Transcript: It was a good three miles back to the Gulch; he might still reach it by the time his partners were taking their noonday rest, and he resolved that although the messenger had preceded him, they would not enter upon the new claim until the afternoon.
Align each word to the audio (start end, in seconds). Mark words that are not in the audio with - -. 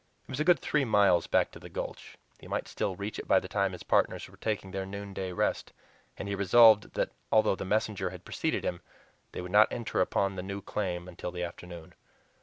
It 0.27 0.31
was 0.31 0.39
a 0.39 0.43
good 0.43 0.57
three 0.57 0.83
miles 0.83 1.27
back 1.27 1.51
to 1.51 1.59
the 1.59 1.69
Gulch; 1.69 2.17
he 2.39 2.47
might 2.47 2.67
still 2.67 2.95
reach 2.95 3.19
it 3.19 3.27
by 3.27 3.39
the 3.39 3.47
time 3.47 3.71
his 3.71 3.83
partners 3.83 4.27
were 4.27 4.35
taking 4.35 4.71
their 4.71 4.83
noonday 4.83 5.31
rest, 5.31 5.73
and 6.17 6.27
he 6.27 6.33
resolved 6.33 6.95
that 6.95 7.11
although 7.31 7.53
the 7.55 7.65
messenger 7.65 8.09
had 8.09 8.25
preceded 8.25 8.63
him, 8.65 8.81
they 9.31 9.41
would 9.41 9.51
not 9.51 9.71
enter 9.71 10.01
upon 10.01 10.37
the 10.37 10.41
new 10.41 10.59
claim 10.59 11.07
until 11.07 11.29
the 11.29 11.43
afternoon. 11.43 11.93